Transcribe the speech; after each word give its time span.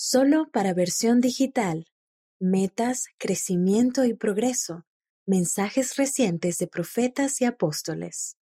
Solo 0.00 0.48
para 0.52 0.74
versión 0.74 1.20
digital. 1.20 1.88
Metas, 2.38 3.06
crecimiento 3.18 4.04
y 4.04 4.14
progreso. 4.14 4.86
Mensajes 5.26 5.96
recientes 5.96 6.58
de 6.58 6.68
profetas 6.68 7.40
y 7.40 7.46
apóstoles. 7.46 8.36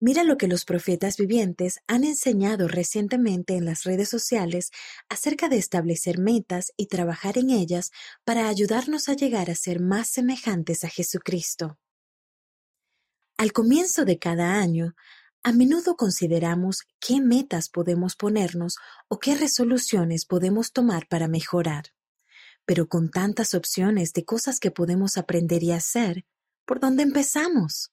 Mira 0.00 0.24
lo 0.24 0.36
que 0.36 0.48
los 0.48 0.64
profetas 0.64 1.16
vivientes 1.16 1.78
han 1.86 2.02
enseñado 2.02 2.66
recientemente 2.66 3.54
en 3.54 3.64
las 3.64 3.84
redes 3.84 4.08
sociales 4.08 4.72
acerca 5.08 5.48
de 5.48 5.58
establecer 5.58 6.18
metas 6.18 6.72
y 6.76 6.86
trabajar 6.86 7.38
en 7.38 7.50
ellas 7.50 7.92
para 8.24 8.48
ayudarnos 8.48 9.08
a 9.08 9.14
llegar 9.14 9.48
a 9.48 9.54
ser 9.54 9.78
más 9.78 10.08
semejantes 10.08 10.82
a 10.82 10.88
Jesucristo. 10.88 11.78
Al 13.36 13.52
comienzo 13.52 14.04
de 14.04 14.18
cada 14.18 14.54
año, 14.58 14.96
a 15.42 15.52
menudo 15.52 15.96
consideramos 15.96 16.82
qué 17.00 17.20
metas 17.20 17.70
podemos 17.70 18.14
ponernos 18.14 18.76
o 19.08 19.18
qué 19.18 19.34
resoluciones 19.34 20.26
podemos 20.26 20.72
tomar 20.72 21.08
para 21.08 21.28
mejorar. 21.28 21.86
Pero 22.66 22.88
con 22.88 23.10
tantas 23.10 23.54
opciones 23.54 24.12
de 24.12 24.24
cosas 24.24 24.60
que 24.60 24.70
podemos 24.70 25.16
aprender 25.16 25.62
y 25.62 25.72
hacer, 25.72 26.26
¿por 26.66 26.78
dónde 26.78 27.02
empezamos? 27.02 27.90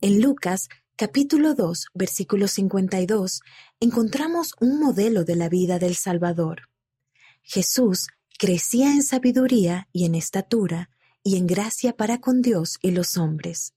En 0.00 0.22
Lucas 0.22 0.68
capítulo 0.96 1.54
2, 1.54 1.88
versículo 1.92 2.48
52, 2.48 3.40
encontramos 3.80 4.54
un 4.60 4.80
modelo 4.80 5.24
de 5.24 5.36
la 5.36 5.48
vida 5.48 5.78
del 5.78 5.96
Salvador. 5.96 6.70
Jesús 7.42 8.08
crecía 8.38 8.92
en 8.92 9.02
sabiduría 9.02 9.88
y 9.92 10.06
en 10.06 10.14
estatura 10.14 10.88
y 11.22 11.36
en 11.36 11.46
gracia 11.46 11.94
para 11.94 12.20
con 12.20 12.40
Dios 12.40 12.78
y 12.80 12.90
los 12.92 13.18
hombres. 13.18 13.73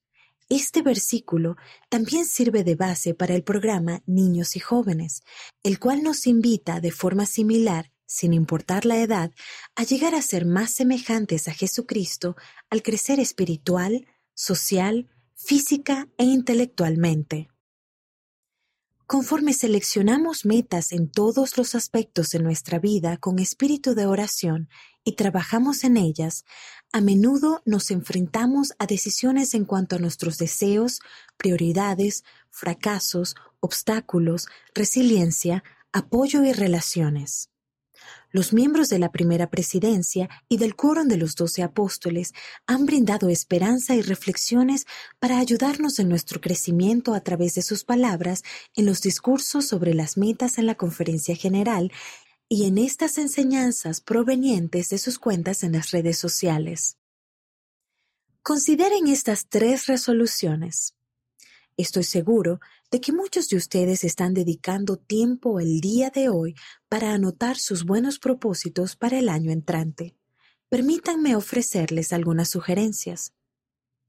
Este 0.50 0.82
versículo 0.82 1.58
también 1.90 2.26
sirve 2.26 2.64
de 2.64 2.76
base 2.76 3.14
para 3.14 3.36
el 3.36 3.44
programa 3.44 4.02
Niños 4.06 4.56
y 4.56 4.60
Jóvenes, 4.60 5.22
el 5.62 5.78
cual 5.78 6.04
nos 6.04 6.26
invita 6.26 6.80
de 6.80 6.92
forma 6.92 7.26
similar, 7.26 7.92
sin 8.06 8.34
importar 8.34 8.86
la 8.86 8.98
edad, 8.98 9.32
a 9.76 9.84
llegar 9.84 10.16
a 10.16 10.22
ser 10.22 10.46
más 10.46 10.72
semejantes 10.72 11.50
a 11.50 11.54
Jesucristo 11.54 12.38
al 12.70 12.82
crecer 12.82 13.20
espiritual, 13.20 14.08
social, 14.34 15.10
física 15.36 16.08
e 16.18 16.24
intelectualmente. 16.24 17.50
Conforme 19.06 19.54
seleccionamos 19.54 20.46
metas 20.46 20.92
en 20.92 21.10
todos 21.10 21.58
los 21.58 21.76
aspectos 21.76 22.30
de 22.30 22.40
nuestra 22.40 22.80
vida 22.80 23.18
con 23.18 23.40
espíritu 23.40 23.96
de 23.96 24.06
oración 24.06 24.70
y 25.08 25.14
trabajamos 25.14 25.86
en 25.86 25.96
ellas, 25.96 26.44
a 26.92 27.00
menudo 27.00 27.62
nos 27.64 27.92
enfrentamos 27.92 28.74
a 28.78 28.88
decisiones 28.88 29.54
en 29.54 29.64
cuanto 29.64 29.96
a 29.96 30.00
nuestros 30.00 30.38
deseos, 30.38 31.00
prioridades, 31.38 32.26
fracasos, 32.50 33.34
obstáculos, 33.62 34.50
resiliencia, 34.76 35.64
apoyo 35.94 36.44
y 36.44 36.52
relaciones. 36.52 37.52
Los 38.32 38.52
miembros 38.52 38.90
de 38.90 39.00
la 39.00 39.14
primera 39.14 39.50
presidencia 39.50 40.28
y 40.50 40.58
del 40.58 40.76
quórum 40.76 41.08
de 41.08 41.16
los 41.16 41.36
doce 41.36 41.64
apóstoles 41.64 42.34
han 42.66 42.86
brindado 42.86 43.30
esperanza 43.30 43.96
y 43.96 44.02
reflexiones 44.02 44.88
para 45.20 45.40
ayudarnos 45.40 46.00
en 46.00 46.10
nuestro 46.10 46.42
crecimiento 46.42 47.14
a 47.14 47.22
través 47.22 47.56
de 47.56 47.62
sus 47.62 47.86
palabras 47.86 48.44
en 48.76 48.86
los 48.86 49.02
discursos 49.02 49.66
sobre 49.66 49.94
las 49.94 50.18
metas 50.18 50.58
en 50.58 50.66
la 50.66 50.76
conferencia 50.76 51.38
general 51.38 51.94
y 52.50 52.66
en 52.66 52.78
estas 52.78 53.18
enseñanzas 53.18 54.00
provenientes 54.02 54.90
de 54.90 54.98
sus 54.98 55.20
cuentas 55.20 55.64
en 55.64 55.74
las 55.74 55.92
redes 55.92 56.18
sociales. 56.18 56.98
Consideren 58.42 59.08
estas 59.08 59.48
tres 59.50 59.88
resoluciones. 59.88 60.96
Estoy 61.76 62.04
seguro 62.04 62.60
de 62.90 63.02
que 63.02 63.12
muchos 63.12 63.50
de 63.50 63.58
ustedes 63.58 64.06
están 64.06 64.34
dedicando 64.34 64.96
tiempo 64.96 65.60
el 65.60 65.82
día 65.82 66.10
de 66.10 66.30
hoy 66.30 66.56
para 66.88 67.14
anotar 67.14 67.58
sus 67.58 67.84
buenos 67.84 68.18
propósitos 68.18 68.96
para 68.96 69.20
el 69.20 69.28
año 69.28 69.52
entrante. 69.52 70.16
Permítanme 70.70 71.36
ofrecerles 71.36 72.14
algunas 72.14 72.50
sugerencias. 72.50 73.34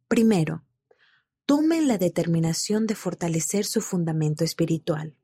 Primero, 0.06 0.64
tomen 1.45 1.89
la 1.89 1.98
determinación 1.98 2.86
de 2.86 2.95
fortalecer 2.95 3.64
su 3.64 3.80
fundamento 3.80 4.45
espiritual. 4.45 5.17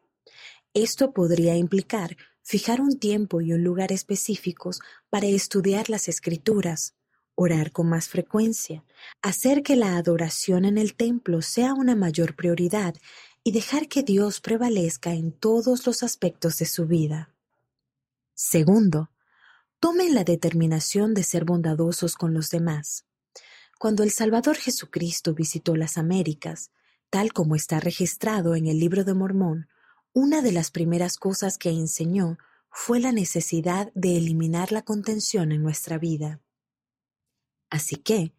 Esto 0.75 1.13
podría 1.13 1.57
implicar 1.57 2.17
fijar 2.45 2.81
un 2.81 2.99
tiempo 2.99 3.41
y 3.41 3.53
un 3.53 3.65
lugar 3.65 3.91
específicos 3.91 4.81
para 5.11 5.27
estudiar 5.27 5.89
las 5.89 6.09
escrituras, 6.09 6.95
orar 7.35 7.73
con 7.73 7.89
más 7.89 8.09
frecuencia, 8.09 8.85
hacer 9.23 9.63
que 9.63 9.77
la 9.77 9.97
adoración 9.97 10.65
en 10.67 10.79
el 10.79 10.95
templo 10.95 11.43
sea 11.43 11.73
una 11.75 11.97
mayor 11.97 12.37
prioridad 12.37 12.95
y 13.43 13.53
dejar 13.53 13.89
que 13.89 14.03
Dios 14.03 14.41
prevalezca 14.41 15.13
en 15.13 15.33
todos 15.33 15.87
los 15.87 16.03
aspectos 16.03 16.59
de 16.59 16.67
su 16.67 16.87
vida. 16.87 17.35
Segundo, 18.35 19.11
tomen 19.81 20.15
la 20.15 20.25
determinación 20.25 21.15
de 21.15 21.23
ser 21.23 21.45
bondadosos 21.45 22.15
con 22.15 22.35
los 22.35 22.51
demás. 22.51 23.07
Cuando 23.79 24.03
el 24.03 24.11
Salvador 24.11 24.57
Jesucristo 24.57 25.35
visitó 25.35 25.77
las 25.77 25.99
Américas, 25.99 26.71
tal 27.11 27.33
como 27.33 27.57
está 27.57 27.81
registrado 27.81 28.55
en 28.55 28.67
el 28.67 28.79
libro 28.79 29.05
de 29.05 29.15
Mormón, 29.15 29.69
una 30.15 30.43
de 30.43 30.53
las 30.53 30.71
primeras 30.71 31.19
cosas 31.19 31.59
que 31.59 31.71
enseñó 31.71 32.39
fue 32.71 33.01
la 33.01 33.11
necesidad 33.11 33.93
de 33.95 34.17
eliminar 34.17 34.71
la 34.71 34.83
contención 34.83 35.51
en 35.51 35.63
nuestra 35.63 35.99
vida. 35.99 36.41
Así 37.69 37.97
que, 37.97 38.33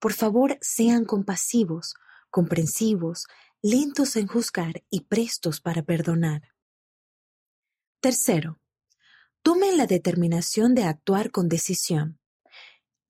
por 0.00 0.12
favor, 0.12 0.58
sean 0.60 1.04
compasivos, 1.04 1.94
comprensivos, 2.28 3.26
lentos 3.62 4.16
en 4.16 4.26
juzgar 4.26 4.82
y 4.90 5.02
prestos 5.02 5.60
para 5.60 5.84
perdonar. 5.84 6.42
Tercero, 8.00 8.60
tomen 9.42 9.76
la 9.76 9.86
determinación 9.86 10.74
de 10.74 10.82
actuar 10.82 11.30
con 11.30 11.48
decisión. 11.48 12.18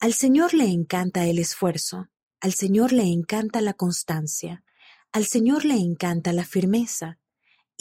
Al 0.01 0.13
Señor 0.13 0.53
le 0.53 0.67
encanta 0.67 1.25
el 1.25 1.39
esfuerzo, 1.39 2.11
al 2.41 2.53
Señor 2.53 2.93
le 2.93 3.05
encanta 3.05 3.63
la 3.63 3.73
constancia, 3.73 4.65
al 5.13 5.25
Señor 5.25 5.65
le 5.65 5.77
encanta 5.77 6.35
la 6.35 6.45
firmeza, 6.45 7.19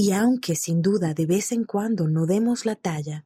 y 0.01 0.13
aunque 0.13 0.55
sin 0.55 0.81
duda 0.81 1.13
de 1.13 1.27
vez 1.27 1.51
en 1.51 1.63
cuando 1.63 2.07
no 2.07 2.25
demos 2.25 2.65
la 2.65 2.75
talla, 2.75 3.23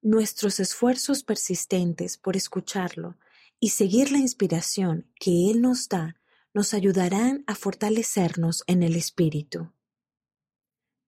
nuestros 0.00 0.58
esfuerzos 0.58 1.22
persistentes 1.22 2.16
por 2.16 2.34
escucharlo 2.34 3.18
y 3.60 3.68
seguir 3.68 4.10
la 4.10 4.16
inspiración 4.16 5.06
que 5.20 5.50
Él 5.50 5.60
nos 5.60 5.86
da 5.90 6.16
nos 6.54 6.72
ayudarán 6.72 7.44
a 7.46 7.54
fortalecernos 7.54 8.64
en 8.66 8.82
el 8.82 8.96
Espíritu. 8.96 9.70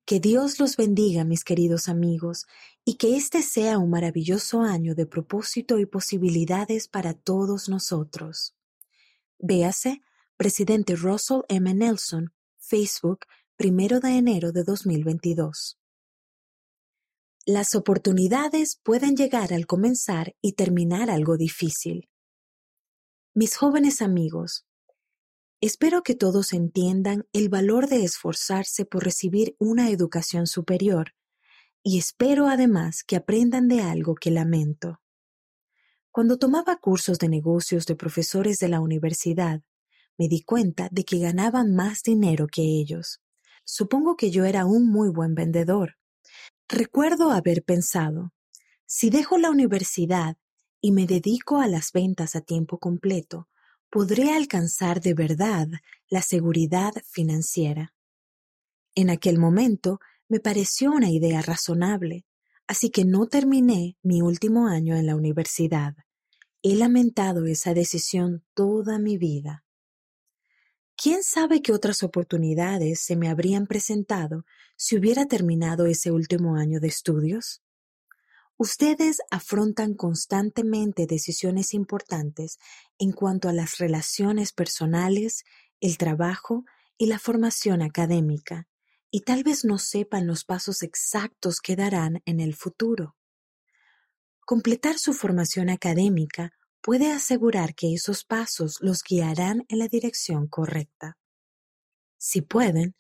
Que 0.05 0.21
Dios 0.21 0.61
los 0.61 0.77
bendiga, 0.77 1.25
mis 1.25 1.45
queridos 1.45 1.89
amigos, 1.89 2.47
y 2.85 2.97
que 2.97 3.17
este 3.17 3.41
sea 3.41 3.79
un 3.79 3.89
maravilloso 3.89 4.61
año 4.61 4.95
de 4.95 5.07
propósito 5.07 5.79
y 5.79 5.87
posibilidades 5.87 6.89
para 6.89 7.15
todos 7.15 7.71
nosotros. 7.71 8.55
Véase, 9.39 10.03
presidente 10.37 10.95
Russell 10.95 11.41
M. 11.49 11.73
Nelson, 11.73 12.35
Facebook, 12.59 13.21
primero 13.57 14.01
de 14.01 14.17
enero 14.19 14.53
de 14.53 14.65
2022. 14.65 15.79
Las 17.47 17.75
oportunidades 17.75 18.79
pueden 18.83 19.17
llegar 19.17 19.53
al 19.53 19.67
comenzar 19.67 20.37
y 20.43 20.53
terminar 20.53 21.11
algo 21.11 21.37
difícil. 21.37 22.09
Mis 23.35 23.57
jóvenes 23.57 24.03
amigos, 24.03 24.67
Espero 25.63 26.03
que 26.03 26.15
todos 26.15 26.53
entiendan 26.53 27.27
el 27.33 27.49
valor 27.49 27.89
de 27.89 28.05
esforzarse 28.05 28.85
por 28.85 29.05
recibir 29.05 29.57
una 29.59 29.91
educación 29.91 30.47
superior 30.47 31.15
y 31.83 31.99
espero 31.99 32.47
además 32.47 33.03
que 33.03 33.17
aprendan 33.17 33.67
de 33.67 33.81
algo 33.81 34.17
que 34.17 34.31
lamento. 34.31 35.01
Cuando 36.11 36.39
tomaba 36.39 36.77
cursos 36.77 37.19
de 37.19 37.31
negocios 37.31 37.87
de 37.87 37.97
profesores 37.97 38.59
de 38.59 38.69
la 38.69 38.81
universidad, 38.81 39.63
me 40.19 40.29
di 40.29 40.43
cuenta 40.43 40.89
de 40.93 41.05
que 41.05 41.19
ganaban 41.21 41.75
más 41.75 42.03
dinero 42.03 42.49
que 42.49 42.63
ellos. 42.63 43.23
Supongo 43.69 44.17
que 44.17 44.31
yo 44.31 44.45
era 44.45 44.65
un 44.65 44.89
muy 44.89 45.09
buen 45.11 45.35
vendedor. 45.35 45.97
Recuerdo 46.69 47.33
haber 47.33 47.65
pensado, 47.65 48.33
si 48.87 49.11
dejo 49.11 49.39
la 49.39 49.51
universidad 49.51 50.37
y 50.81 50.93
me 50.93 51.05
dedico 51.05 51.61
a 51.61 51.67
las 51.67 51.91
ventas 51.91 52.37
a 52.37 52.41
tiempo 52.41 52.79
completo, 52.79 53.49
podré 53.91 54.33
alcanzar 54.33 55.01
de 55.01 55.15
verdad 55.15 55.67
la 56.09 56.23
seguridad 56.23 56.93
financiera. 57.11 57.93
En 58.95 59.11
aquel 59.11 59.39
momento 59.39 59.99
me 60.29 60.39
pareció 60.39 60.93
una 60.93 61.11
idea 61.11 61.43
razonable, 61.43 62.25
así 62.69 62.91
que 62.91 63.05
no 63.05 63.27
terminé 63.27 63.97
mi 64.03 64.23
último 64.23 64.69
año 64.69 64.95
en 64.95 65.07
la 65.07 65.17
universidad. 65.17 65.97
He 66.63 66.77
lamentado 66.77 67.47
esa 67.47 67.75
decisión 67.75 68.45
toda 68.55 69.01
mi 69.01 69.19
vida. 69.19 69.66
¿Quién 70.99 71.23
sabe 71.23 71.61
qué 71.61 71.73
otras 71.73 72.03
oportunidades 72.03 73.01
se 73.01 73.17
me 73.17 73.29
habrían 73.29 73.67
presentado 73.67 74.47
si 74.77 74.97
hubiera 74.97 75.27
terminado 75.27 75.85
ese 75.85 76.11
último 76.11 76.57
año 76.57 76.81
de 76.81 76.89
estudios? 76.89 77.63
Ustedes 78.57 79.19
afrontan 79.31 79.93
constantemente 79.93 81.07
decisiones 81.07 81.75
importantes 81.75 82.59
en 82.99 83.13
cuanto 83.13 83.51
a 83.51 83.53
las 83.53 83.77
relaciones 83.77 84.55
personales, 84.55 85.45
el 85.81 85.99
trabajo 85.99 86.65
y 86.97 87.07
la 87.07 87.19
formación 87.19 87.83
académica, 87.83 88.67
y 89.11 89.21
tal 89.21 89.45
vez 89.45 89.67
no 89.67 89.79
sepan 89.79 90.27
los 90.27 90.45
pasos 90.45 90.83
exactos 90.83 91.61
que 91.61 91.77
darán 91.77 92.23
en 92.25 92.41
el 92.41 92.55
futuro. 92.55 93.17
Completar 94.47 94.99
su 94.99 95.13
formación 95.13 95.69
académica 95.69 96.55
puede 96.87 97.11
asegurar 97.11 97.75
que 97.75 97.93
esos 97.93 98.23
pasos 98.23 98.79
los 98.81 99.03
guiarán 99.03 99.65
en 99.67 99.81
la 99.81 99.89
dirección 99.89 100.47
correcta. 100.47 101.19
Si 102.17 102.43
pueden, 102.43 102.95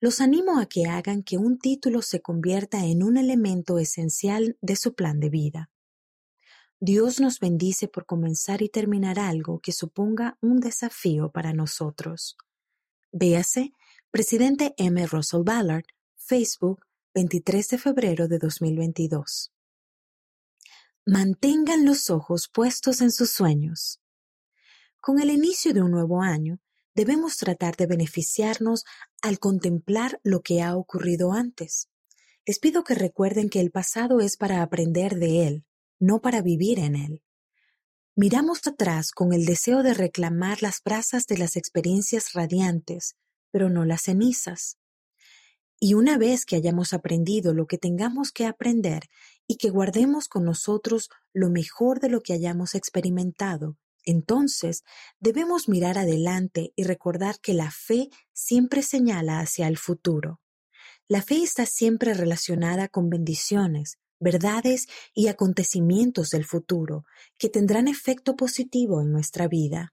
los 0.00 0.20
animo 0.20 0.58
a 0.58 0.66
que 0.66 0.86
hagan 0.86 1.22
que 1.22 1.38
un 1.38 1.56
título 1.56 2.02
se 2.02 2.20
convierta 2.20 2.84
en 2.84 3.04
un 3.04 3.16
elemento 3.16 3.78
esencial 3.78 4.58
de 4.60 4.74
su 4.74 4.96
plan 4.96 5.20
de 5.20 5.30
vida. 5.30 5.70
Dios 6.80 7.20
nos 7.20 7.38
bendice 7.38 7.86
por 7.86 8.06
comenzar 8.06 8.60
y 8.60 8.70
terminar 8.70 9.20
algo 9.20 9.60
que 9.60 9.70
suponga 9.70 10.36
un 10.40 10.58
desafío 10.58 11.30
para 11.30 11.52
nosotros. 11.52 12.36
Véase, 13.12 13.70
Presidente 14.10 14.74
M. 14.78 15.06
Russell 15.06 15.44
Ballard, 15.44 15.84
Facebook, 16.16 16.84
23 17.14 17.68
de 17.68 17.78
febrero 17.78 18.26
de 18.26 18.40
2022. 18.40 19.52
Mantengan 21.10 21.86
los 21.86 22.10
ojos 22.10 22.50
puestos 22.52 23.00
en 23.00 23.10
sus 23.10 23.30
sueños. 23.30 23.98
Con 25.00 25.20
el 25.20 25.30
inicio 25.30 25.72
de 25.72 25.80
un 25.80 25.90
nuevo 25.90 26.20
año, 26.20 26.60
debemos 26.94 27.38
tratar 27.38 27.76
de 27.76 27.86
beneficiarnos 27.86 28.84
al 29.22 29.38
contemplar 29.38 30.20
lo 30.22 30.42
que 30.42 30.60
ha 30.60 30.76
ocurrido 30.76 31.32
antes. 31.32 31.88
Les 32.44 32.58
pido 32.58 32.84
que 32.84 32.94
recuerden 32.94 33.48
que 33.48 33.60
el 33.60 33.70
pasado 33.70 34.20
es 34.20 34.36
para 34.36 34.60
aprender 34.60 35.14
de 35.14 35.46
él, 35.46 35.64
no 35.98 36.20
para 36.20 36.42
vivir 36.42 36.78
en 36.78 36.94
él. 36.94 37.22
Miramos 38.14 38.66
atrás 38.66 39.10
con 39.10 39.32
el 39.32 39.46
deseo 39.46 39.82
de 39.82 39.94
reclamar 39.94 40.62
las 40.62 40.82
brasas 40.82 41.26
de 41.26 41.38
las 41.38 41.56
experiencias 41.56 42.34
radiantes, 42.34 43.16
pero 43.50 43.70
no 43.70 43.86
las 43.86 44.02
cenizas. 44.02 44.76
Y 45.80 45.94
una 45.94 46.18
vez 46.18 46.44
que 46.44 46.56
hayamos 46.56 46.92
aprendido 46.92 47.54
lo 47.54 47.66
que 47.66 47.78
tengamos 47.78 48.30
que 48.30 48.44
aprender 48.44 49.08
y 49.48 49.56
que 49.56 49.70
guardemos 49.70 50.28
con 50.28 50.44
nosotros 50.44 51.08
lo 51.32 51.50
mejor 51.50 51.98
de 51.98 52.10
lo 52.10 52.20
que 52.20 52.34
hayamos 52.34 52.76
experimentado 52.76 53.76
entonces, 54.08 54.84
debemos 55.20 55.68
mirar 55.68 55.98
adelante 55.98 56.72
y 56.76 56.84
recordar 56.84 57.40
que 57.40 57.52
la 57.52 57.70
fe 57.70 58.08
siempre 58.32 58.80
señala 58.80 59.40
hacia 59.40 59.68
el 59.68 59.76
futuro. 59.76 60.40
La 61.08 61.20
fe 61.20 61.42
está 61.42 61.66
siempre 61.66 62.14
relacionada 62.14 62.88
con 62.88 63.10
bendiciones, 63.10 63.98
verdades 64.18 64.86
y 65.12 65.28
acontecimientos 65.28 66.30
del 66.30 66.46
futuro 66.46 67.04
que 67.36 67.50
tendrán 67.50 67.86
efecto 67.86 68.34
positivo 68.34 69.02
en 69.02 69.12
nuestra 69.12 69.46
vida. 69.46 69.92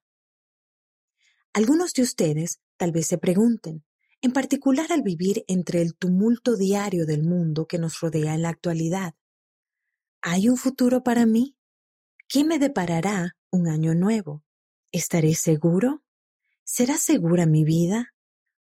Algunos 1.52 1.92
de 1.92 2.04
ustedes 2.04 2.62
tal 2.78 2.94
vez 2.94 3.08
se 3.08 3.18
pregunten, 3.18 3.84
en 4.22 4.32
particular 4.32 4.94
al 4.94 5.02
vivir 5.02 5.44
entre 5.50 5.82
el 5.82 5.94
tumulto 5.94 6.56
diario 6.56 7.06
del 7.06 7.24
mundo 7.24 7.68
que 7.68 7.80
nos 7.80 8.00
rodea 8.00 8.34
en 8.34 8.44
la 8.44 8.50
actualidad, 8.50 9.14
¿hay 10.28 10.50
un 10.50 10.58
futuro 10.58 11.04
para 11.04 11.26
mí? 11.28 11.56
¿Qué 12.28 12.44
me 12.44 12.58
deparará 12.58 13.36
un 13.56 13.68
año 13.68 13.96
nuevo. 13.96 14.44
¿Estaré 14.92 15.34
seguro? 15.36 16.04
¿Será 16.64 16.98
segura 16.98 17.46
mi 17.46 17.64
vida? 17.64 18.14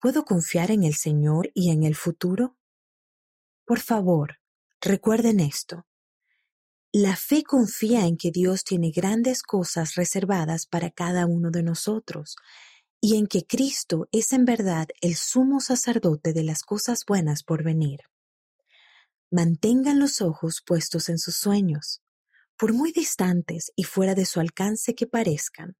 ¿Puedo 0.00 0.24
confiar 0.24 0.70
en 0.70 0.84
el 0.84 0.94
Señor 0.94 1.50
y 1.54 1.70
en 1.70 1.82
el 1.82 1.96
futuro? 1.96 2.56
Por 3.64 3.80
favor, 3.80 4.38
recuerden 4.80 5.40
esto. 5.40 5.86
La 6.92 7.16
fe 7.16 7.42
confía 7.42 8.06
en 8.06 8.16
que 8.16 8.30
Dios 8.30 8.62
tiene 8.62 8.90
grandes 8.90 9.42
cosas 9.42 9.96
reservadas 9.96 10.66
para 10.66 10.90
cada 10.90 11.26
uno 11.26 11.50
de 11.50 11.62
nosotros 11.62 12.36
y 13.00 13.16
en 13.16 13.26
que 13.26 13.44
Cristo 13.44 14.08
es 14.12 14.32
en 14.32 14.44
verdad 14.44 14.88
el 15.00 15.16
sumo 15.16 15.60
sacerdote 15.60 16.32
de 16.32 16.44
las 16.44 16.62
cosas 16.62 17.04
buenas 17.06 17.42
por 17.42 17.64
venir. 17.64 18.00
Mantengan 19.30 19.98
los 19.98 20.20
ojos 20.20 20.62
puestos 20.64 21.08
en 21.08 21.18
sus 21.18 21.36
sueños 21.36 22.02
por 22.56 22.72
muy 22.72 22.92
distantes 22.92 23.72
y 23.76 23.84
fuera 23.84 24.14
de 24.14 24.24
su 24.24 24.40
alcance 24.40 24.94
que 24.94 25.06
parezcan. 25.06 25.76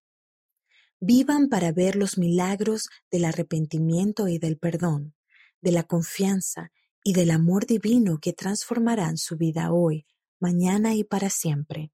Vivan 1.01 1.49
para 1.49 1.73
ver 1.73 1.97
los 1.97 2.19
milagros 2.19 2.89
del 3.11 3.25
arrepentimiento 3.25 4.29
y 4.29 4.39
del 4.39 4.59
perdón, 4.59 5.15
de 5.61 5.73
la 5.73 5.85
confianza 5.85 6.73
y 7.03 7.13
del 7.13 7.31
amor 7.31 7.67
divino 7.67 8.19
que 8.21 8.33
transformarán 8.33 9.17
su 9.17 9.37
vida 9.37 9.73
hoy, 9.73 10.07
mañana 10.39 10.95
y 10.95 11.05
para 11.05 11.31
siempre. 11.31 11.93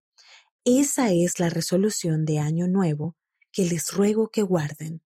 Esa 0.65 1.13
es 1.13 1.39
la 1.39 1.51
resolución 1.51 2.25
de 2.25 2.39
Año 2.39 2.69
Nuevo 2.69 3.17
que 3.51 3.65
les 3.67 3.93
ruego 3.93 4.31
que 4.31 4.43
guarden. 4.43 5.03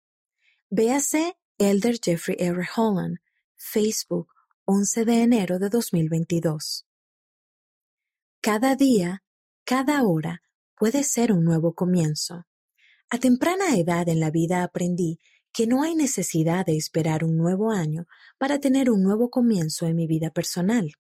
Véase 0.71 1.37
Elder 1.59 1.99
Jeffrey 2.03 2.37
R. 2.39 2.67
Holland, 2.75 3.19
Facebook, 3.57 4.29
11 4.73 5.05
de 5.05 5.23
enero 5.23 5.59
de 5.59 5.69
2022. 5.69 6.87
Cada 8.41 8.77
día 8.77 9.25
cada 9.65 10.05
hora 10.05 10.43
puede 10.77 11.03
ser 11.03 11.33
un 11.33 11.43
nuevo 11.43 11.75
comienzo. 11.75 12.47
A 13.09 13.19
temprana 13.19 13.77
edad 13.77 14.09
en 14.09 14.21
la 14.21 14.31
vida 14.31 14.63
aprendí 14.63 15.19
que 15.53 15.67
no 15.67 15.83
hay 15.83 15.97
necesidad 15.97 16.65
de 16.65 16.77
esperar 16.77 17.25
un 17.25 17.37
nuevo 17.37 17.73
año 17.73 18.07
para 18.39 18.61
tener 18.61 18.93
un 18.93 19.03
nuevo 19.03 19.29
comienzo 19.29 19.89
en 19.89 19.97
mi 19.97 20.07
vida 20.07 20.31
personal. 20.31 20.93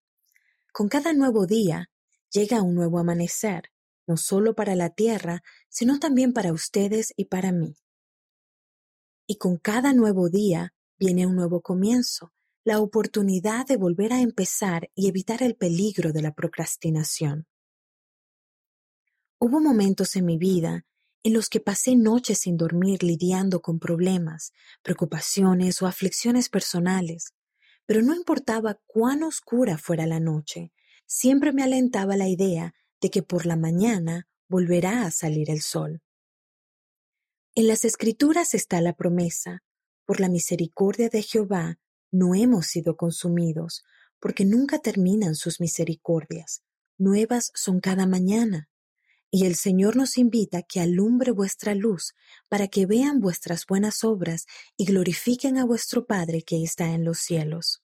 Con 0.73 0.89
cada 0.89 1.13
nuevo 1.13 1.47
día 1.47 1.91
llega 2.33 2.63
un 2.63 2.75
nuevo 2.75 2.99
amanecer, 2.99 3.71
no 4.05 4.17
solo 4.17 4.57
para 4.57 4.75
la 4.75 4.91
tierra, 4.91 5.45
sino 5.69 6.01
también 6.01 6.33
para 6.33 6.53
ustedes 6.53 7.13
y 7.17 7.27
para 7.27 7.53
mí. 7.53 7.77
Y 9.29 9.37
con 9.37 9.59
cada 9.59 9.93
nuevo 9.93 10.29
día 10.29 10.75
viene 10.99 11.25
un 11.25 11.37
nuevo 11.37 11.61
comienzo, 11.61 12.33
la 12.65 12.81
oportunidad 12.81 13.67
de 13.67 13.77
volver 13.77 14.13
a 14.13 14.21
empezar 14.21 14.91
y 14.95 15.09
evitar 15.09 15.43
el 15.43 15.57
peligro 15.57 16.13
de 16.13 16.23
la 16.23 16.35
procrastinación. 16.35 17.47
Hubo 19.39 19.61
momentos 19.61 20.17
en 20.17 20.27
mi 20.27 20.37
vida 20.37 20.85
en 21.23 21.33
los 21.35 21.49
que 21.49 21.61
pasé 21.61 21.97
noches 21.97 22.41
sin 22.41 22.57
dormir 22.57 23.03
lidiando 23.03 23.61
con 23.61 23.79
problemas, 23.79 24.53
preocupaciones 24.83 25.81
o 25.83 25.87
aflicciones 25.87 26.49
personales, 26.49 27.35
pero 27.87 28.03
no 28.03 28.15
importaba 28.15 28.79
cuán 28.87 29.23
oscura 29.23 29.77
fuera 29.77 30.07
la 30.07 30.21
noche, 30.21 30.73
siempre 31.07 31.53
me 31.53 31.63
alentaba 31.63 32.17
la 32.17 32.29
idea 32.29 32.75
de 33.01 33.11
que 33.11 33.23
por 33.23 33.47
la 33.47 33.57
mañana 33.57 34.29
volverá 34.49 35.05
a 35.05 35.11
salir 35.11 35.51
el 35.51 35.61
sol. 35.61 36.03
En 37.55 37.67
las 37.67 37.85
escrituras 37.85 38.55
está 38.55 38.81
la 38.81 38.95
promesa, 38.95 39.63
por 40.05 40.21
la 40.21 40.29
misericordia 40.29 41.09
de 41.09 41.23
Jehová 41.23 41.79
no 42.11 42.35
hemos 42.35 42.67
sido 42.67 42.97
consumidos, 42.97 43.85
porque 44.19 44.45
nunca 44.45 44.79
terminan 44.79 45.35
sus 45.35 45.61
misericordias, 45.61 46.63
nuevas 46.99 47.51
son 47.55 47.81
cada 47.81 48.07
mañana. 48.07 48.69
Y 49.33 49.47
el 49.47 49.55
Señor 49.55 49.97
nos 49.97 50.19
invita 50.19 50.63
que 50.63 50.81
alumbre 50.81 51.31
vuestra 51.31 51.75
luz, 51.75 52.15
para 52.49 52.67
que 52.67 52.87
vean 52.87 53.21
vuestras 53.21 53.65
buenas 53.65 54.03
obras 54.03 54.47
y 54.77 54.87
glorifiquen 54.87 55.57
a 55.57 55.65
vuestro 55.65 56.05
Padre 56.05 56.43
que 56.43 56.63
está 56.63 56.93
en 56.93 57.05
los 57.05 57.21
cielos. 57.21 57.83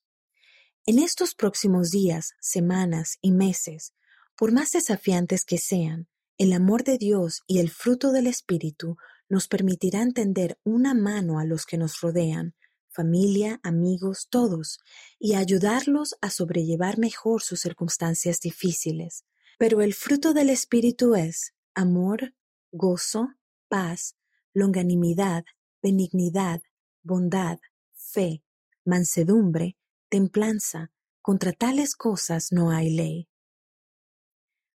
En 0.87 0.99
estos 0.99 1.35
próximos 1.35 1.91
días, 1.91 2.35
semanas 2.41 3.19
y 3.21 3.33
meses, 3.33 3.95
por 4.37 4.53
más 4.53 4.73
desafiantes 4.73 5.45
que 5.45 5.59
sean, 5.59 6.09
el 6.37 6.53
amor 6.53 6.85
de 6.85 6.99
Dios 6.99 7.43
y 7.47 7.61
el 7.61 7.71
fruto 7.71 8.13
del 8.13 8.27
Espíritu 8.27 8.97
nos 9.29 9.49
permitirán 9.49 10.13
tender 10.13 10.59
una 10.65 10.95
mano 10.95 11.39
a 11.39 11.45
los 11.45 11.65
que 11.65 11.79
nos 11.79 12.01
rodean, 12.01 12.55
familia, 12.97 13.61
amigos, 13.63 14.27
todos, 14.31 14.81
y 15.21 15.35
ayudarlos 15.35 16.17
a 16.21 16.31
sobrellevar 16.31 16.99
mejor 16.99 17.43
sus 17.43 17.61
circunstancias 17.61 18.41
difíciles 18.41 19.25
pero 19.59 19.81
el 19.81 19.95
fruto 19.95 20.35
del 20.35 20.51
Espíritu 20.51 21.15
es 21.15 21.55
amor, 21.75 22.35
gozo, 22.73 23.35
paz, 23.69 24.17
longanimidad, 24.53 25.45
benignidad, 25.83 26.61
bondad, 27.03 27.59
fe, 27.95 28.43
mansedumbre, 28.85 29.77
templanza. 30.09 30.91
Contra 31.23 31.53
tales 31.53 31.97
cosas 31.97 32.53
no 32.53 32.71
hay 32.71 32.91
ley. 32.91 33.29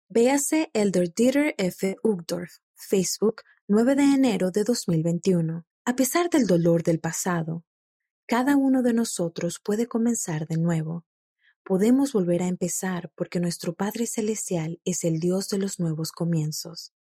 Véase 0.08 0.72
Elder 0.74 1.14
Dieter 1.14 1.54
F. 1.60 1.96
Uchtdorf, 2.02 2.58
Facebook, 2.74 3.44
9 3.68 3.96
de 3.96 4.04
enero 4.04 4.50
de 4.50 4.64
2021. 4.64 5.68
A 5.86 5.96
pesar 5.96 6.32
del 6.32 6.48
dolor 6.48 6.82
del 6.82 7.00
pasado, 7.00 7.66
cada 8.30 8.56
uno 8.56 8.84
de 8.84 8.94
nosotros 8.94 9.60
puede 9.62 9.88
comenzar 9.88 10.48
de 10.48 10.58
nuevo 10.58 11.04
podemos 11.70 12.14
volver 12.14 12.42
a 12.42 12.48
empezar 12.48 13.12
porque 13.14 13.40
nuestro 13.40 13.76
Padre 13.76 14.08
Celestial 14.08 14.82
es 14.86 15.04
el 15.04 15.20
Dios 15.20 15.50
de 15.50 15.60
los 15.60 15.80
nuevos 15.80 16.12
comienzos. 16.12 16.94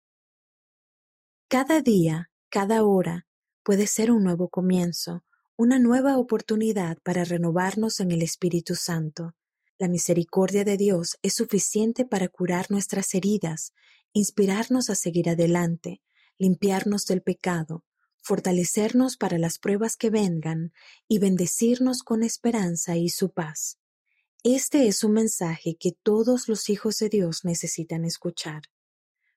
Cada 1.47 1.79
día, 1.79 2.29
cada 2.49 2.83
hora, 2.83 3.27
puede 3.63 3.87
ser 3.87 4.11
un 4.11 4.25
nuevo 4.25 4.49
comienzo, 4.49 5.23
una 5.55 5.79
nueva 5.79 6.17
oportunidad 6.17 6.97
para 7.01 7.23
renovarnos 7.23 8.01
en 8.01 8.11
el 8.11 8.21
Espíritu 8.21 8.75
Santo. 8.75 9.35
La 9.77 9.87
misericordia 9.87 10.65
de 10.65 10.75
Dios 10.75 11.17
es 11.21 11.35
suficiente 11.35 12.03
para 12.03 12.27
curar 12.27 12.69
nuestras 12.69 13.15
heridas, 13.15 13.73
inspirarnos 14.11 14.89
a 14.89 14.95
seguir 14.95 15.29
adelante, 15.29 16.01
limpiarnos 16.37 17.05
del 17.05 17.21
pecado, 17.21 17.85
fortalecernos 18.27 19.15
para 19.15 19.37
las 19.37 19.57
pruebas 19.57 19.95
que 19.95 20.09
vengan 20.09 20.73
y 21.07 21.19
bendecirnos 21.19 22.03
con 22.03 22.23
esperanza 22.23 22.97
y 22.97 23.07
su 23.07 23.31
paz. 23.31 23.79
Este 24.43 24.89
es 24.89 25.05
un 25.05 25.13
mensaje 25.13 25.77
que 25.79 25.93
todos 26.03 26.49
los 26.49 26.69
hijos 26.69 26.97
de 26.97 27.07
Dios 27.07 27.45
necesitan 27.45 28.03
escuchar. 28.03 28.63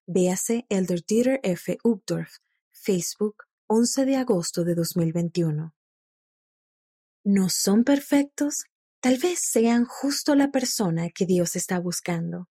Véase 0.07 0.67
Elder 0.69 1.05
Dieter 1.07 1.39
F. 1.45 1.79
Uchtdorf, 1.85 2.39
Facebook, 2.73 3.45
11 3.69 4.07
de 4.07 4.17
agosto 4.17 4.65
de 4.65 4.75
2021. 4.75 5.73
¿No 7.23 7.49
son 7.49 7.85
perfectos? 7.85 8.65
Tal 8.99 9.19
vez 9.19 9.39
sean 9.41 9.85
justo 9.85 10.35
la 10.35 10.51
persona 10.51 11.11
que 11.11 11.27
Dios 11.27 11.55
está 11.55 11.79
buscando. 11.79 12.49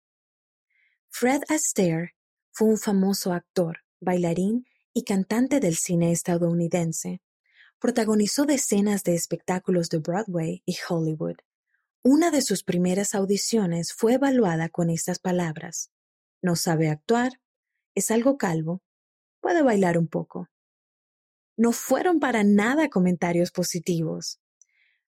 Fred 1.10 1.42
Astaire 1.50 2.14
fue 2.52 2.68
un 2.68 2.78
famoso 2.78 3.34
actor, 3.34 3.80
bailarín 4.00 4.66
y 4.94 5.04
cantante 5.04 5.60
del 5.60 5.76
cine 5.76 6.12
estadounidense. 6.12 7.20
Protagonizó 7.78 8.44
decenas 8.44 9.02
de 9.04 9.14
espectáculos 9.14 9.88
de 9.88 9.98
Broadway 9.98 10.62
y 10.64 10.76
Hollywood. 10.88 11.36
Una 12.02 12.30
de 12.30 12.42
sus 12.42 12.64
primeras 12.64 13.14
audiciones 13.14 13.92
fue 13.92 14.14
evaluada 14.14 14.68
con 14.68 14.90
estas 14.90 15.18
palabras. 15.18 15.90
No 16.42 16.56
sabe 16.56 16.88
actuar, 16.88 17.40
es 17.94 18.10
algo 18.10 18.36
calvo, 18.36 18.82
puede 19.40 19.62
bailar 19.62 19.98
un 19.98 20.08
poco. 20.08 20.48
No 21.56 21.72
fueron 21.72 22.18
para 22.18 22.44
nada 22.44 22.88
comentarios 22.88 23.50
positivos. 23.50 24.40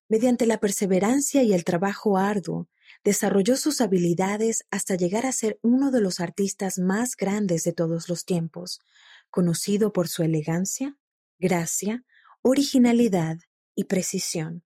Mediante 0.09 0.47
la 0.47 0.61
perseverancia 0.61 1.43
y 1.43 1.53
el 1.53 1.65
trabajo 1.65 2.19
arduo, 2.19 2.69
desarrolló 3.03 3.57
sus 3.57 3.81
habilidades 3.81 4.65
hasta 4.71 4.95
llegar 4.95 5.27
a 5.27 5.33
ser 5.33 5.59
uno 5.63 5.91
de 5.91 6.01
los 6.01 6.21
artistas 6.21 6.79
más 6.79 7.17
grandes 7.17 7.65
de 7.65 7.73
todos 7.73 8.09
los 8.09 8.25
tiempos, 8.25 8.81
conocido 9.35 9.93
por 9.93 10.07
su 10.07 10.23
elegancia, 10.23 10.97
gracia, 11.41 12.05
originalidad 12.41 13.37
y 13.75 13.83
precisión. 13.83 14.63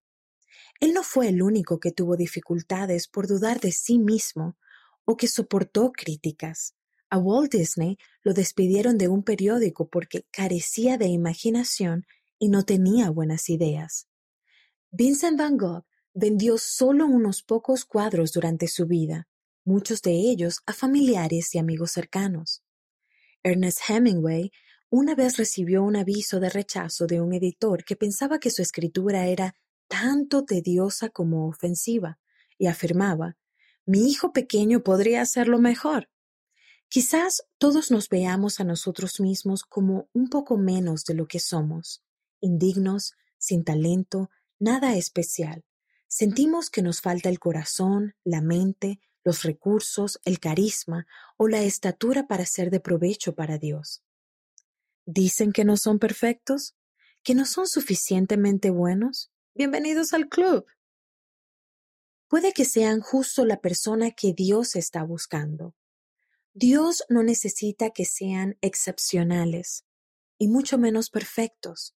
Él 0.79 0.93
no 0.93 1.03
fue 1.03 1.29
el 1.29 1.41
único 1.41 1.81
que 1.81 1.91
tuvo 1.91 2.19
dificultades 2.19 3.09
por 3.09 3.27
dudar 3.27 3.61
de 3.61 3.73
sí 3.73 3.99
mismo 3.99 4.59
o 5.07 5.17
que 5.17 5.27
soportó 5.27 5.91
críticas. 5.91 6.75
A 7.09 7.17
Walt 7.17 7.51
Disney 7.51 7.97
lo 8.23 8.35
despidieron 8.35 8.99
de 8.99 9.09
un 9.09 9.23
periódico 9.23 9.89
porque 9.89 10.27
carecía 10.31 10.99
de 10.99 11.07
imaginación 11.07 12.05
y 12.39 12.51
no 12.51 12.67
tenía 12.67 13.09
buenas 13.09 13.49
ideas. 13.49 14.07
Vincent 14.91 15.39
van 15.39 15.57
Gogh 15.57 15.87
vendió 16.13 16.59
solo 16.59 17.07
unos 17.07 17.43
pocos 17.43 17.87
cuadros 17.87 18.33
durante 18.33 18.69
su 18.69 18.85
vida, 18.85 19.29
muchos 19.65 20.03
de 20.03 20.11
ellos 20.11 20.59
a 20.67 20.75
familiares 20.75 21.55
y 21.55 21.59
amigos 21.59 21.93
cercanos. 21.93 22.63
Ernest 23.49 23.81
Hemingway 23.89 24.53
una 24.91 25.15
vez 25.15 25.37
recibió 25.37 25.83
un 25.83 25.97
aviso 25.97 26.41
de 26.41 26.49
rechazo 26.49 27.07
de 27.07 27.21
un 27.21 27.33
editor 27.35 27.85
que 27.85 27.97
pensaba 27.97 28.39
que 28.39 28.51
su 28.51 28.63
escritura 28.63 29.27
era 29.27 29.55
tanto 29.87 30.45
tediosa 30.45 31.09
como 31.09 31.49
ofensiva, 31.49 32.19
y 32.59 32.67
afirmaba 32.67 33.37
Mi 33.85 34.11
hijo 34.11 34.33
pequeño 34.33 34.83
podría 34.83 35.23
hacerlo 35.23 35.59
mejor. 35.59 36.09
Quizás 36.89 37.43
todos 37.59 37.91
nos 37.91 38.09
veamos 38.09 38.61
a 38.61 38.65
nosotros 38.65 39.21
mismos 39.21 39.63
como 39.63 40.09
un 40.13 40.29
poco 40.29 40.57
menos 40.57 41.05
de 41.05 41.15
lo 41.15 41.27
que 41.27 41.39
somos, 41.39 42.03
indignos, 42.41 43.15
sin 43.39 43.65
talento, 43.65 44.31
nada 44.59 44.97
especial, 44.97 45.65
Sentimos 46.11 46.71
que 46.71 46.81
nos 46.81 47.03
falta 47.03 47.29
el 47.29 47.39
corazón, 47.39 48.15
la 48.25 48.41
mente, 48.41 48.99
los 49.25 49.43
recursos, 49.43 50.21
el 50.25 50.39
carisma 50.39 51.07
o 51.37 51.49
la 51.49 51.63
estatura 51.63 52.27
para 52.27 52.47
ser 52.47 52.71
de 52.71 52.81
provecho 52.81 53.35
para 53.35 53.59
Dios. 53.59 54.03
¿Dicen 55.07 55.53
que 55.53 55.65
no 55.65 55.77
son 55.77 55.99
perfectos? 55.99 56.77
¿Que 57.23 57.35
no 57.35 57.45
son 57.45 57.67
suficientemente 57.67 58.71
buenos? 58.71 59.31
Bienvenidos 59.55 60.13
al 60.13 60.29
club. 60.29 60.67
Puede 62.29 62.53
que 62.53 62.65
sean 62.65 63.01
justo 63.01 63.45
la 63.47 63.61
persona 63.61 64.11
que 64.11 64.33
Dios 64.35 64.77
está 64.77 65.03
buscando. 65.03 65.75
Dios 66.53 67.05
no 67.09 67.23
necesita 67.23 67.91
que 67.91 68.05
sean 68.05 68.59
excepcionales, 68.61 69.85
y 70.39 70.49
mucho 70.49 70.77
menos 70.77 71.09
perfectos. 71.09 71.95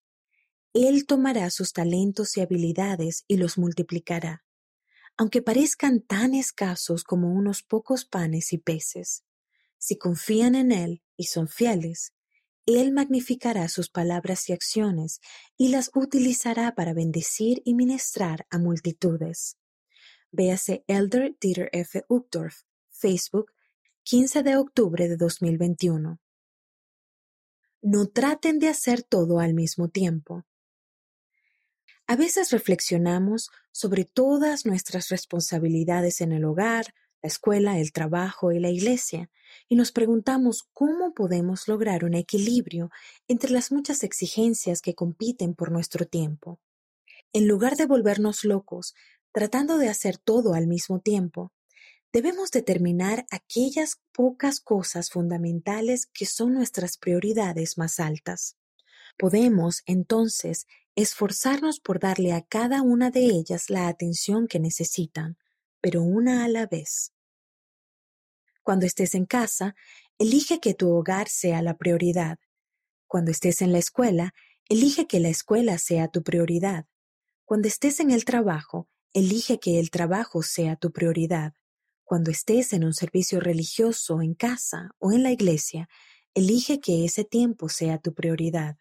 Él 0.73 1.07
tomará 1.07 1.51
sus 1.51 1.73
talentos 1.73 2.37
y 2.37 2.41
habilidades 2.41 3.25
y 3.29 3.37
los 3.37 3.59
multiplicará, 3.59 4.45
aunque 5.17 5.43
parezcan 5.43 6.01
tan 6.01 6.35
escasos 6.35 7.05
como 7.05 7.33
unos 7.33 7.63
pocos 7.63 8.05
panes 8.05 8.53
y 8.53 8.59
peces. 8.59 9.25
Si 9.79 9.97
confían 9.97 10.55
en 10.55 10.73
Él 10.73 11.03
y 11.17 11.25
son 11.25 11.49
fieles, 11.49 12.15
Él 12.67 12.93
magnificará 12.93 13.69
sus 13.69 13.91
palabras 13.91 14.49
y 14.49 14.53
acciones 14.53 15.21
y 15.57 15.69
las 15.69 15.91
utilizará 15.95 16.75
para 16.75 16.95
bendecir 16.95 17.63
y 17.65 17.75
ministrar 17.75 18.47
a 18.51 18.59
multitudes. 18.59 19.59
Véase 20.31 20.85
Elder 20.87 21.37
Dieter 21.41 21.69
F. 21.73 22.05
Uchtdorf, 22.09 22.63
Facebook, 22.91 23.53
15 24.05 24.43
de 24.43 24.57
octubre 24.57 25.09
de 25.09 25.17
2021. 25.17 26.21
No 27.83 28.07
traten 28.07 28.59
de 28.59 28.69
hacer 28.69 29.03
todo 29.03 29.41
al 29.41 29.55
mismo 29.55 29.89
tiempo. 29.89 30.45
A 32.13 32.17
veces 32.17 32.51
reflexionamos 32.51 33.51
sobre 33.71 34.05
todas 34.05 34.67
nuestras 34.67 35.09
responsabilidades 35.09 36.21
en 36.21 36.33
el 36.33 36.45
hogar, 36.45 36.93
la 37.23 37.29
escuela, 37.29 37.79
el 37.79 37.91
trabajo 37.91 38.53
y 38.53 38.61
la 38.61 38.69
iglesia, 38.69 39.31
y 39.67 39.77
nos 39.77 39.93
preguntamos 39.93 40.69
cómo 40.75 41.15
podemos 41.15 41.69
lograr 41.69 42.05
un 42.05 42.13
equilibrio 42.13 42.91
entre 43.29 43.51
las 43.51 43.73
muchas 43.73 44.03
exigencias 44.03 44.83
que 44.83 44.95
compiten 44.95 45.55
por 45.55 45.73
nuestro 45.73 46.05
tiempo. 46.05 46.61
En 47.33 47.49
lugar 47.49 47.77
de 47.77 47.87
volvernos 47.87 48.45
locos 48.45 48.95
tratando 49.33 49.79
de 49.79 49.89
hacer 49.89 50.19
todo 50.19 50.53
al 50.53 50.67
mismo 50.67 51.01
tiempo, 51.01 51.51
debemos 52.13 52.51
determinar 52.51 53.25
aquellas 53.31 54.03
pocas 54.13 54.61
cosas 54.61 55.09
fundamentales 55.09 56.05
que 56.13 56.27
son 56.27 56.53
nuestras 56.53 56.99
prioridades 56.99 57.79
más 57.79 57.99
altas. 58.01 58.59
Podemos, 59.17 59.83
entonces, 59.87 60.67
esforzarnos 60.95 61.81
por 61.81 61.99
darle 61.99 62.33
a 62.33 62.43
cada 62.43 62.83
una 62.83 63.11
de 63.11 63.27
ellas 63.27 63.71
la 63.71 63.89
atención 63.89 64.47
que 64.47 64.61
necesitan, 64.61 65.39
pero 65.81 66.03
una 66.03 66.45
a 66.45 66.49
la 66.49 66.67
vez. 66.67 67.13
Cuando 68.63 68.87
estés 68.87 69.15
en 69.15 69.27
casa, 69.27 69.75
elige 70.19 70.61
que 70.61 70.75
tu 70.75 70.91
hogar 70.91 71.29
sea 71.29 71.63
la 71.63 71.77
prioridad. 71.77 72.39
Cuando 73.07 73.31
estés 73.31 73.63
en 73.63 73.73
la 73.73 73.79
escuela, 73.79 74.35
elige 74.69 75.07
que 75.07 75.21
la 75.21 75.29
escuela 75.29 75.79
sea 75.79 76.09
tu 76.09 76.23
prioridad. 76.23 76.87
Cuando 77.45 77.69
estés 77.69 77.99
en 78.01 78.11
el 78.11 78.25
trabajo, 78.25 78.89
elige 79.13 79.59
que 79.59 79.81
el 79.81 79.91
trabajo 79.91 80.43
sea 80.43 80.77
tu 80.77 80.93
prioridad. 80.93 81.55
Cuando 82.05 82.31
estés 82.31 82.73
en 82.73 82.85
un 82.85 82.95
servicio 82.95 83.41
religioso 83.41 84.23
en 84.23 84.35
casa 84.35 84.91
o 84.99 85.13
en 85.13 85.23
la 85.23 85.33
iglesia, 85.33 85.89
elige 86.35 86.81
que 86.81 87.05
ese 87.05 87.25
tiempo 87.25 87.69
sea 87.69 87.99
tu 87.99 88.15
prioridad. 88.15 88.77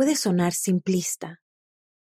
Puede 0.00 0.16
sonar 0.16 0.54
simplista, 0.54 1.42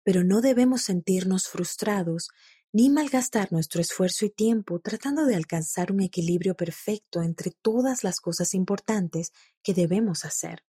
pero 0.03 0.23
no 0.23 0.41
debemos 0.41 0.83
sentirnos 0.83 1.47
frustrados 1.47 2.29
ni 2.71 2.91
malgastar 2.91 3.51
nuestro 3.51 3.81
esfuerzo 3.81 4.23
y 4.23 4.29
tiempo 4.29 4.79
tratando 4.79 5.25
de 5.25 5.33
alcanzar 5.33 5.91
un 5.91 6.01
equilibrio 6.01 6.53
perfecto 6.53 7.23
entre 7.23 7.49
todas 7.63 8.03
las 8.03 8.19
cosas 8.19 8.53
importantes 8.53 9.31
que 9.63 9.73
debemos 9.73 10.25
hacer. 10.25 10.63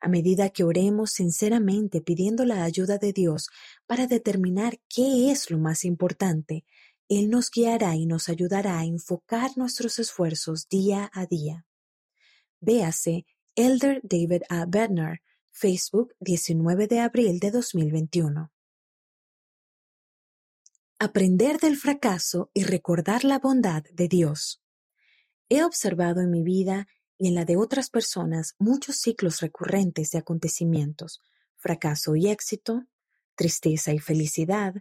A 0.00 0.08
medida 0.08 0.48
que 0.48 0.64
oremos 0.64 1.10
sinceramente 1.10 2.00
pidiendo 2.00 2.46
la 2.46 2.64
ayuda 2.64 2.96
de 2.96 3.12
Dios 3.12 3.50
para 3.86 4.06
determinar 4.06 4.80
qué 4.88 5.30
es 5.30 5.50
lo 5.50 5.58
más 5.58 5.84
importante, 5.84 6.64
Él 7.10 7.28
nos 7.28 7.50
guiará 7.50 7.96
y 7.96 8.06
nos 8.06 8.30
ayudará 8.30 8.78
a 8.78 8.86
enfocar 8.86 9.58
nuestros 9.58 9.98
esfuerzos 9.98 10.68
día 10.70 11.10
a 11.12 11.26
día. 11.26 11.66
Véase 12.62 13.26
Elder 13.56 14.00
David 14.02 14.44
A. 14.48 14.64
Bednar, 14.64 15.20
Facebook 15.52 16.14
19 16.20 16.86
de 16.86 17.00
abril 17.00 17.38
de 17.38 17.50
2021. 17.50 18.50
Aprender 20.98 21.58
del 21.58 21.76
fracaso 21.76 22.50
y 22.54 22.64
recordar 22.64 23.24
la 23.24 23.38
bondad 23.38 23.82
de 23.92 24.08
Dios. 24.08 24.62
He 25.48 25.64
observado 25.64 26.20
en 26.20 26.30
mi 26.30 26.42
vida 26.42 26.86
y 27.18 27.28
en 27.28 27.34
la 27.34 27.44
de 27.44 27.56
otras 27.56 27.90
personas 27.90 28.54
muchos 28.58 28.96
ciclos 28.96 29.40
recurrentes 29.40 30.10
de 30.10 30.18
acontecimientos, 30.18 31.20
fracaso 31.56 32.16
y 32.16 32.28
éxito, 32.28 32.86
tristeza 33.34 33.92
y 33.92 33.98
felicidad, 33.98 34.74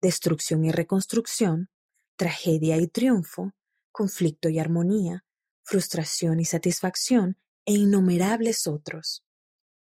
destrucción 0.00 0.64
y 0.64 0.72
reconstrucción, 0.72 1.68
tragedia 2.16 2.78
y 2.78 2.88
triunfo, 2.88 3.52
conflicto 3.92 4.48
y 4.48 4.58
armonía, 4.58 5.24
frustración 5.62 6.40
y 6.40 6.44
satisfacción, 6.44 7.38
e 7.66 7.72
innumerables 7.72 8.66
otros. 8.66 9.23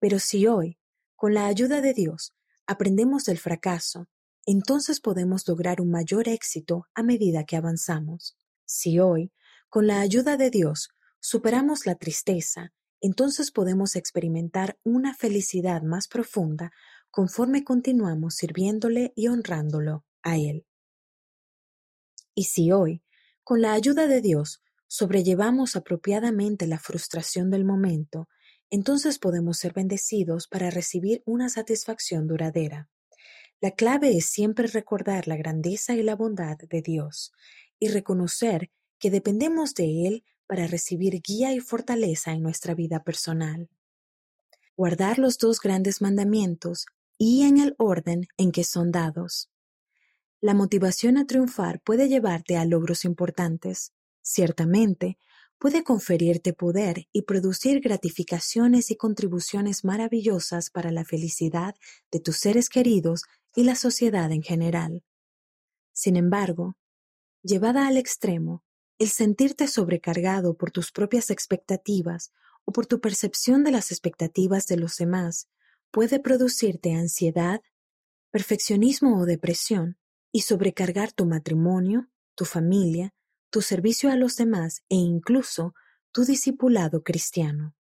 Pero 0.05 0.19
si 0.19 0.47
hoy, 0.47 0.77
con 1.17 1.33
la 1.33 1.47
ayuda 1.47 1.81
de 1.81 1.95
Dios, 1.95 2.35
aprendemos 2.67 3.25
del 3.25 3.39
fracaso, 3.39 4.07
entonces 4.45 5.01
podemos 5.01 5.49
lograr 5.49 5.81
un 5.81 5.91
mayor 5.91 6.29
éxito 6.29 6.89
a 6.95 7.03
medida 7.03 7.45
que 7.45 7.57
avanzamos. 7.57 8.37
Si 8.67 8.99
hoy, 8.99 9.33
con 9.71 9.87
la 9.87 10.01
ayuda 10.01 10.37
de 10.37 10.51
Dios, 10.51 10.91
superamos 11.21 11.87
la 11.87 11.95
tristeza, 11.95 12.75
entonces 13.01 13.51
podemos 13.51 13.97
experimentar 13.97 14.79
una 14.85 15.15
felicidad 15.15 15.81
más 15.81 16.07
profunda 16.07 16.71
conforme 17.11 17.65
continuamos 17.65 18.35
sirviéndole 18.35 19.15
y 19.17 19.29
honrándolo 19.29 20.05
a 20.23 20.37
Él. 20.37 20.67
Y 22.35 22.45
si 22.45 22.73
hoy, 22.73 23.03
con 23.43 23.63
la 23.63 23.73
ayuda 23.73 24.07
de 24.07 24.21
Dios, 24.21 24.61
sobrellevamos 24.87 25.77
apropiadamente 25.77 26.67
la 26.67 26.79
frustración 26.79 27.51
del 27.51 27.65
momento, 27.65 28.29
entonces 28.71 29.19
podemos 29.19 29.59
ser 29.59 29.73
bendecidos 29.73 30.49
para 30.49 30.71
recibir 30.71 31.23
una 31.27 31.49
satisfacción 31.49 32.27
duradera. 32.27 32.89
La 33.61 33.71
clave 33.71 34.17
es 34.17 34.27
siempre 34.27 34.67
recordar 34.67 35.29
la 35.29 35.37
grandeza 35.37 35.95
y 35.95 36.03
la 36.03 36.17
bondad 36.17 36.59
de 36.59 36.83
Dios 36.83 37.33
y 37.79 37.89
reconocer 37.89 38.71
que 38.99 39.11
dependemos 39.11 39.75
de 39.75 40.07
Él 40.07 40.25
para 40.47 40.67
recibir 40.67 41.21
guía 41.23 41.53
y 41.53 41.61
fortaleza 41.61 42.33
en 42.33 42.43
nuestra 42.43 42.75
vida 42.75 43.03
personal. 43.03 43.69
Guardar 44.77 45.19
los 45.19 45.39
dos 45.39 45.61
grandes 45.61 46.03
mandamientos 46.03 46.87
y 47.17 47.43
en 47.43 47.59
el 47.59 47.75
orden 47.79 48.27
en 48.37 48.53
que 48.53 48.65
son 48.65 48.91
dados. 48.91 49.51
La 50.41 50.53
motivación 50.53 51.17
a 51.17 51.27
triunfar 51.27 51.81
puede 51.81 52.09
llevarte 52.09 52.57
a 52.57 52.65
logros 52.65 53.05
importantes. 53.05 53.93
Ciertamente, 54.21 55.17
puede 55.65 55.83
conferirte 55.83 56.53
poder 56.53 57.09
y 57.11 57.23
producir 57.23 57.81
gratificaciones 57.81 58.91
y 58.91 58.97
contribuciones 58.97 59.83
maravillosas 59.83 60.69
para 60.69 60.91
la 60.91 61.07
felicidad 61.07 61.75
de 62.13 62.21
tus 62.21 62.37
seres 62.37 62.69
queridos 62.69 63.23
y 63.57 63.65
la 63.65 63.75
sociedad 63.75 64.31
en 64.31 64.43
general. 64.43 65.03
Sin 65.95 66.17
embargo, 66.17 66.77
llevada 67.43 67.87
al 67.87 67.97
extremo, 67.97 68.63
el 68.99 69.09
sentirte 69.09 69.67
sobrecargado 69.67 70.55
por 70.55 70.71
tus 70.71 70.93
propias 70.93 71.31
expectativas 71.31 72.31
o 72.67 72.73
por 72.73 72.85
tu 72.85 73.01
percepción 73.01 73.65
de 73.65 73.71
las 73.71 73.91
expectativas 73.91 74.67
de 74.67 74.77
los 74.77 74.99
demás 74.99 75.49
puede 75.91 76.21
producirte 76.21 76.93
ansiedad, 76.93 77.63
perfeccionismo 78.31 79.19
o 79.19 79.25
depresión 79.25 79.97
y 80.31 80.43
sobrecargar 80.43 81.13
tu 81.13 81.25
matrimonio, 81.25 82.11
tu 82.35 82.45
familia, 82.45 83.15
tu 83.55 83.63
servicio 83.63 84.11
a 84.11 84.17
los 84.17 84.35
demás 84.35 84.83
e 84.89 84.97
incluso 84.97 85.77
tu 86.11 86.25
discipulado 86.25 87.05
cristiano. 87.05 87.77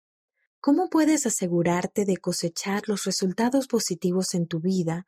¿Cómo 0.59 0.89
puedes 0.89 1.25
asegurarte 1.25 2.03
de 2.03 2.17
cosechar 2.17 2.89
los 2.89 3.05
resultados 3.05 3.67
positivos 3.67 4.33
en 4.33 4.47
tu 4.47 4.59
vida 4.59 5.07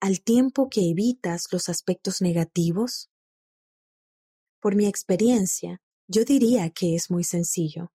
al 0.00 0.22
tiempo 0.22 0.70
que 0.70 0.88
evitas 0.88 1.48
los 1.52 1.68
aspectos 1.68 2.22
negativos? 2.22 3.10
Por 4.60 4.76
mi 4.76 4.86
experiencia, 4.86 5.82
yo 6.06 6.24
diría 6.24 6.70
que 6.70 6.94
es 6.94 7.10
muy 7.10 7.22
sencillo. 7.22 7.92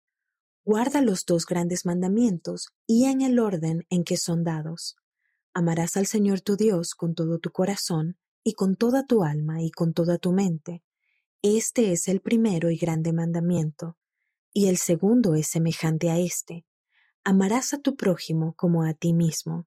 Guarda 0.66 1.00
los 1.00 1.25
dos 1.25 1.47
grandes 1.47 1.87
mandamientos 1.87 2.75
y 2.87 3.07
en 3.07 3.23
el 3.23 3.38
orden 3.38 3.87
en 3.88 4.04
que 4.04 4.19
son 4.19 4.45
dados. 4.45 4.97
Amarás 5.54 5.97
al 5.97 6.07
Señor 6.07 6.42
tu 6.42 6.57
Dios 6.57 6.95
con 6.95 7.14
todo 7.14 7.38
tu 7.38 7.52
corazón 7.52 8.19
y 8.45 8.52
con 8.52 8.76
toda 8.76 9.07
tu 9.07 9.25
alma 9.25 9.62
y 9.62 9.71
con 9.71 9.95
toda 9.95 10.19
tu 10.19 10.33
mente. 10.33 10.83
Este 11.44 11.90
es 11.90 12.06
el 12.06 12.20
primero 12.20 12.70
y 12.70 12.76
grande 12.76 13.12
mandamiento. 13.12 13.96
Y 14.52 14.68
el 14.68 14.76
segundo 14.76 15.34
es 15.34 15.49
semejante 15.49 16.08
a 16.08 16.16
este. 16.16 16.64
Amarás 17.25 17.75
a 17.75 17.78
tu 17.78 17.96
prójimo 17.96 18.54
como 18.54 18.84
a 18.84 18.94
ti 18.94 19.12
mismo. 19.12 19.66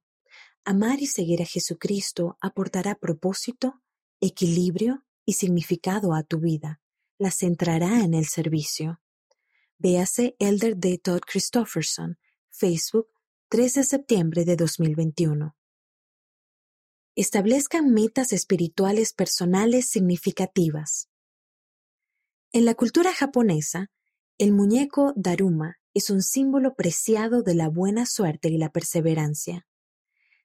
Amar 0.64 1.02
y 1.02 1.06
seguir 1.06 1.42
a 1.42 1.44
Jesucristo 1.44 2.38
aportará 2.40 2.94
propósito, 2.94 3.82
equilibrio 4.22 5.04
y 5.26 5.34
significado 5.34 6.14
a 6.14 6.22
tu 6.22 6.40
vida. 6.40 6.80
La 7.18 7.30
centrará 7.30 8.00
en 8.00 8.14
el 8.14 8.24
servicio. 8.24 9.02
Véase 9.76 10.34
Elder 10.38 10.78
D. 10.78 10.96
Todd 10.96 11.20
Christofferson, 11.26 12.18
Facebook, 12.48 13.08
3 13.50 13.74
de 13.74 13.84
septiembre 13.84 14.44
de 14.46 14.56
2021. 14.56 15.54
Establezcan 17.16 17.92
metas 17.92 18.32
espirituales 18.32 19.12
personales 19.12 19.90
significativas. 19.90 21.10
En 22.56 22.64
la 22.64 22.74
cultura 22.74 23.12
japonesa, 23.12 23.90
el 24.38 24.52
muñeco 24.52 25.12
Daruma 25.14 25.76
es 25.92 26.08
un 26.08 26.22
símbolo 26.22 26.74
preciado 26.74 27.42
de 27.42 27.54
la 27.54 27.68
buena 27.68 28.06
suerte 28.06 28.48
y 28.48 28.56
la 28.56 28.70
perseverancia. 28.70 29.66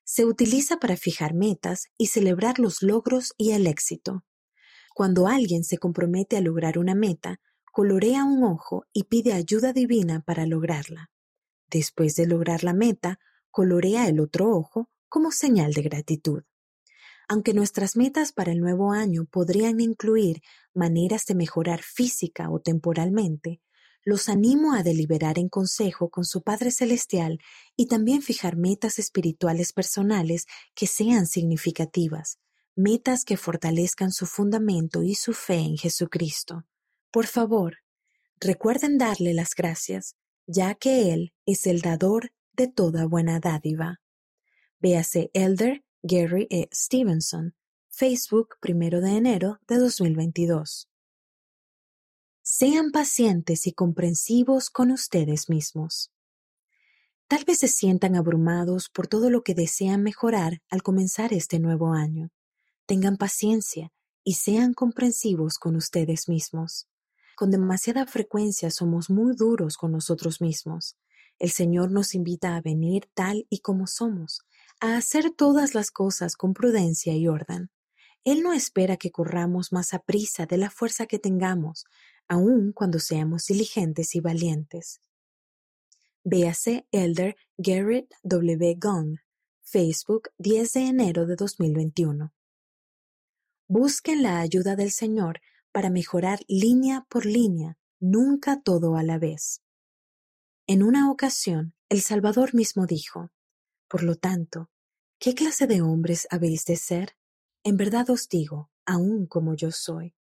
Se 0.04 0.26
utiliza 0.26 0.76
para 0.76 0.98
fijar 0.98 1.32
metas 1.32 1.86
y 1.96 2.08
celebrar 2.08 2.58
los 2.58 2.82
logros 2.82 3.32
y 3.38 3.52
el 3.52 3.66
éxito. 3.66 4.26
Cuando 4.94 5.26
alguien 5.26 5.64
se 5.64 5.78
compromete 5.78 6.36
a 6.36 6.42
lograr 6.42 6.76
una 6.76 6.94
meta, 6.94 7.40
colorea 7.72 8.24
un 8.24 8.44
ojo 8.44 8.84
y 8.92 9.04
pide 9.04 9.32
ayuda 9.32 9.72
divina 9.72 10.20
para 10.20 10.44
lograrla. 10.44 11.10
Después 11.70 12.14
de 12.14 12.26
lograr 12.26 12.62
la 12.62 12.74
meta, 12.74 13.20
colorea 13.50 14.06
el 14.06 14.20
otro 14.20 14.50
ojo 14.50 14.90
como 15.08 15.30
señal 15.30 15.72
de 15.72 15.80
gratitud. 15.80 16.42
Aunque 17.28 17.54
nuestras 17.54 17.96
metas 17.96 18.32
para 18.32 18.52
el 18.52 18.60
nuevo 18.60 18.92
año 18.92 19.24
podrían 19.24 19.80
incluir 19.80 20.42
maneras 20.74 21.24
de 21.26 21.34
mejorar 21.34 21.82
física 21.82 22.50
o 22.50 22.60
temporalmente, 22.60 23.60
los 24.04 24.28
animo 24.28 24.74
a 24.74 24.82
deliberar 24.82 25.38
en 25.38 25.48
consejo 25.48 26.10
con 26.10 26.24
su 26.24 26.42
Padre 26.42 26.70
Celestial 26.70 27.38
y 27.76 27.86
también 27.86 28.22
fijar 28.22 28.56
metas 28.56 28.98
espirituales 28.98 29.72
personales 29.72 30.46
que 30.74 30.86
sean 30.86 31.26
significativas, 31.26 32.38
metas 32.74 33.24
que 33.24 33.36
fortalezcan 33.36 34.12
su 34.12 34.26
fundamento 34.26 35.02
y 35.02 35.14
su 35.14 35.32
fe 35.34 35.58
en 35.58 35.76
Jesucristo. 35.76 36.64
Por 37.12 37.26
favor, 37.26 37.76
recuerden 38.40 38.98
darle 38.98 39.34
las 39.34 39.54
gracias, 39.54 40.16
ya 40.46 40.74
que 40.74 41.12
Él 41.12 41.32
es 41.46 41.66
el 41.66 41.80
dador 41.80 42.32
de 42.54 42.66
toda 42.66 43.06
buena 43.06 43.38
dádiva. 43.38 44.00
Véase 44.80 45.30
Elder 45.32 45.84
Gary 46.04 46.48
E. 46.50 46.68
Stevenson, 46.72 47.54
Facebook, 47.88 48.56
primero 48.60 49.00
de 49.00 49.16
enero 49.16 49.60
de 49.68 49.76
2022. 49.76 50.88
Sean 52.42 52.90
pacientes 52.90 53.68
y 53.68 53.72
comprensivos 53.72 54.68
con 54.68 54.90
ustedes 54.90 55.48
mismos. 55.48 56.10
Tal 57.28 57.44
vez 57.44 57.60
se 57.60 57.68
sientan 57.68 58.16
abrumados 58.16 58.88
por 58.88 59.06
todo 59.06 59.30
lo 59.30 59.44
que 59.44 59.54
desean 59.54 60.02
mejorar 60.02 60.60
al 60.68 60.82
comenzar 60.82 61.32
este 61.32 61.60
nuevo 61.60 61.92
año. 61.92 62.30
Tengan 62.86 63.16
paciencia 63.16 63.92
y 64.24 64.34
sean 64.34 64.74
comprensivos 64.74 65.56
con 65.56 65.76
ustedes 65.76 66.28
mismos. 66.28 66.88
Con 67.36 67.52
demasiada 67.52 68.06
frecuencia 68.06 68.72
somos 68.72 69.08
muy 69.08 69.36
duros 69.36 69.76
con 69.76 69.92
nosotros 69.92 70.40
mismos. 70.40 70.96
El 71.38 71.52
Señor 71.52 71.92
nos 71.92 72.16
invita 72.16 72.56
a 72.56 72.60
venir 72.60 73.08
tal 73.14 73.46
y 73.48 73.60
como 73.60 73.86
somos, 73.86 74.40
a 74.82 74.96
hacer 74.96 75.30
todas 75.30 75.76
las 75.76 75.92
cosas 75.92 76.34
con 76.34 76.54
prudencia 76.54 77.14
y 77.14 77.28
orden. 77.28 77.70
Él 78.24 78.42
no 78.42 78.52
espera 78.52 78.96
que 78.96 79.12
corramos 79.12 79.72
más 79.72 79.94
a 79.94 80.00
prisa 80.00 80.44
de 80.44 80.56
la 80.56 80.70
fuerza 80.70 81.06
que 81.06 81.20
tengamos, 81.20 81.84
aun 82.26 82.72
cuando 82.72 82.98
seamos 82.98 83.46
diligentes 83.46 84.16
y 84.16 84.20
valientes. 84.20 85.00
Véase 86.24 86.84
Elder 86.90 87.36
Garrett 87.56 88.12
W. 88.24 88.74
Gong, 88.76 89.18
Facebook 89.60 90.30
10 90.38 90.72
de 90.72 90.80
enero 90.80 91.26
de 91.26 91.36
2021. 91.36 92.32
Busquen 93.68 94.24
la 94.24 94.40
ayuda 94.40 94.74
del 94.74 94.90
Señor 94.90 95.40
para 95.70 95.90
mejorar 95.90 96.40
línea 96.48 97.06
por 97.08 97.24
línea, 97.24 97.78
nunca 98.00 98.60
todo 98.60 98.96
a 98.96 99.04
la 99.04 99.18
vez. 99.18 99.62
En 100.66 100.82
una 100.82 101.08
ocasión, 101.08 101.72
el 101.88 102.00
Salvador 102.00 102.52
mismo 102.52 102.86
dijo, 102.86 103.30
Por 103.92 104.04
lo 104.04 104.14
tanto, 104.14 104.70
¿qué 105.18 105.34
clase 105.34 105.66
de 105.66 105.82
hombres 105.82 106.26
habéis 106.30 106.64
de 106.64 106.76
ser? 106.76 107.14
En 107.62 107.76
verdad 107.76 108.08
os 108.08 108.26
digo, 108.26 108.70
aun 108.86 109.26
como 109.26 109.54
yo 109.54 109.70
soy. 109.70 110.14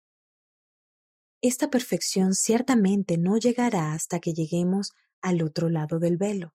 Esta 1.40 1.70
perfección 1.70 2.35
ciertamente 2.35 3.16
no 3.16 3.37
llegará 3.37 3.92
hasta 3.92 4.18
que 4.18 4.33
lleguemos 4.33 4.90
al 5.22 5.40
otro 5.40 5.68
lado 5.68 6.00
del 6.00 6.16
velo. 6.16 6.52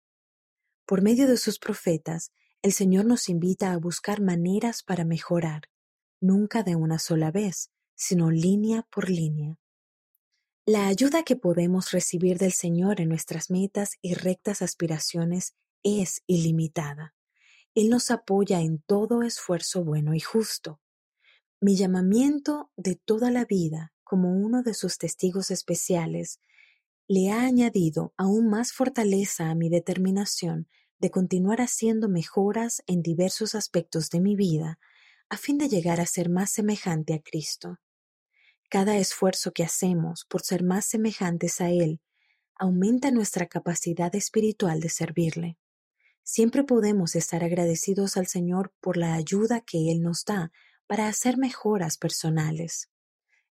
Por 0.86 1.02
medio 1.02 1.26
de 1.26 1.38
sus 1.38 1.58
profetas, 1.58 2.34
el 2.62 2.74
Señor 2.74 3.06
nos 3.06 3.30
invita 3.30 3.72
a 3.72 3.78
buscar 3.78 4.20
maneras 4.20 4.84
para 4.84 5.06
mejorar, 5.06 5.70
nunca 6.20 6.64
de 6.64 6.76
una 6.76 7.00
sola 7.00 7.32
vez, 7.32 7.72
sino 7.96 8.30
línea 8.30 8.86
por 8.92 9.10
línea. 9.10 9.58
La 10.66 10.88
ayuda 10.88 11.24
que 11.24 11.38
podemos 11.38 11.92
recibir 11.92 12.40
del 12.40 12.52
Señor 12.52 13.00
en 13.00 13.08
nuestras 13.08 13.50
metas 13.50 13.92
y 14.02 14.16
rectas 14.16 14.62
aspiraciones 14.62 15.56
es 15.86 16.24
ilimitada. 16.26 17.14
Él 17.76 17.90
nos 17.90 18.10
apoya 18.10 18.60
en 18.62 18.80
todo 18.80 19.22
esfuerzo 19.22 19.84
bueno 19.84 20.16
y 20.16 20.20
justo. 20.20 20.82
Mi 21.62 21.76
llamamiento 21.78 22.72
de 22.76 22.96
toda 22.96 23.30
la 23.30 23.46
vida 23.46 23.94
como 24.04 24.32
uno 24.34 24.64
de 24.64 24.74
sus 24.74 24.98
testigos 24.98 25.52
especiales 25.52 26.40
le 27.08 27.32
ha 27.32 27.44
añadido 27.44 28.14
aún 28.18 28.50
más 28.50 28.74
fortaleza 28.74 29.50
a 29.50 29.56
mi 29.56 29.70
determinación 29.70 30.68
de 30.98 31.12
continuar 31.12 31.62
haciendo 31.62 32.10
mejoras 32.10 32.82
en 32.88 33.04
diversos 33.04 33.54
aspectos 33.54 34.10
de 34.10 34.22
mi 34.22 34.36
vida 34.36 34.80
a 35.30 35.38
fin 35.38 35.58
de 35.58 35.70
llegar 35.70 36.00
a 36.00 36.06
ser 36.06 36.30
más 36.30 36.52
semejante 36.52 37.14
a 37.14 37.22
Cristo. 37.22 37.78
Cada 38.70 38.98
esfuerzo 38.98 39.52
que 39.52 39.64
hacemos 39.64 40.26
por 40.26 40.42
ser 40.42 40.64
más 40.64 40.86
semejantes 40.86 41.62
a 41.62 41.70
Él 41.70 42.02
aumenta 42.56 43.12
nuestra 43.12 43.48
capacidad 43.48 44.16
espiritual 44.16 44.80
de 44.80 44.90
servirle. 44.90 45.58
Siempre 46.26 46.66
podemos 46.66 47.16
estar 47.16 47.42
agradecidos 47.42 48.18
al 48.18 48.28
Señor 48.28 48.74
por 48.82 48.98
la 48.98 49.14
ayuda 49.14 49.62
que 49.62 49.90
Él 49.90 50.02
nos 50.02 50.26
da 50.26 50.52
para 50.86 51.08
hacer 51.08 51.38
mejoras 51.38 51.98
personales. 51.98 52.90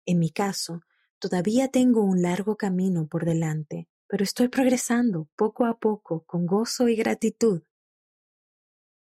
En 0.07 0.19
mi 0.19 0.31
caso, 0.31 0.83
Todavía 1.23 1.69
tengo 1.69 2.03
un 2.03 2.21
largo 2.21 2.57
camino 2.57 3.07
por 3.07 3.25
delante, 3.25 3.87
pero 4.09 4.25
estoy 4.25 4.49
progresando 4.49 5.29
poco 5.37 5.67
a 5.67 5.79
poco 5.79 6.25
con 6.25 6.47
gozo 6.47 6.89
y 6.89 6.97
gratitud. 6.97 7.63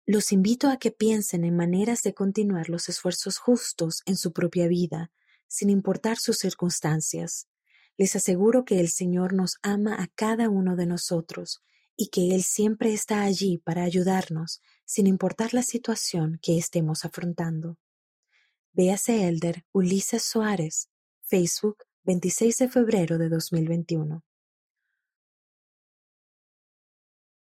Los 0.05 0.31
invito 0.31 0.69
a 0.69 0.77
que 0.77 0.91
piensen 0.91 1.43
en 1.43 1.57
maneras 1.57 2.03
de 2.03 2.13
continuar 2.13 2.69
los 2.69 2.91
esfuerzos 2.91 3.39
justos 3.39 4.03
en 4.05 4.19
su 4.19 4.35
propia 4.35 4.69
vida, 4.69 5.11
sin 5.49 5.71
importar 5.71 6.19
sus 6.19 6.37
circunstancias. 6.37 7.49
Les 7.97 8.15
aseguro 8.15 8.67
que 8.67 8.79
el 8.79 8.91
Señor 8.91 9.33
nos 9.33 9.57
ama 9.63 9.95
a 9.95 10.09
cada 10.09 10.51
uno 10.51 10.77
de 10.77 10.85
nosotros 10.85 11.63
y 11.97 12.09
que 12.09 12.35
Él 12.35 12.43
siempre 12.43 12.93
está 12.93 13.23
allí 13.23 13.59
para 13.59 13.85
ayudarnos, 13.85 14.61
sin 14.85 15.07
importar 15.07 15.55
la 15.55 15.63
situación 15.63 16.39
que 16.43 16.59
estemos 16.59 17.05
afrontando. 17.05 17.79
Véase 18.73 19.29
Elder 19.29 19.65
Ulises 19.73 20.23
Suárez, 20.23 20.89
Facebook, 21.23 21.85
26 22.05 22.59
de 22.59 22.69
febrero 22.69 23.19
de 23.19 23.29
2021. 23.29 24.25